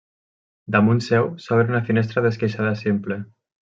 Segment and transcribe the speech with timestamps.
[0.75, 3.19] Damunt seu s'obre una finestra d'esqueixada simple.